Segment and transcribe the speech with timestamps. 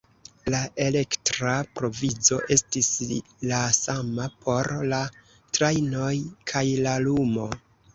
[0.53, 2.89] La elektra provizo estis
[3.53, 5.05] la sama por la
[5.61, 6.13] trajnoj
[6.55, 7.53] kaj la lumo.